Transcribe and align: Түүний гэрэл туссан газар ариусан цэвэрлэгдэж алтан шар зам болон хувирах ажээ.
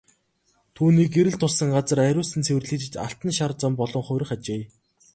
Түүний 0.75 1.07
гэрэл 1.15 1.35
туссан 1.41 1.69
газар 1.75 1.99
ариусан 2.09 2.41
цэвэрлэгдэж 2.47 2.93
алтан 3.05 3.31
шар 3.37 3.51
зам 3.61 3.73
болон 3.79 4.03
хувирах 4.05 4.31
ажээ. 4.35 4.61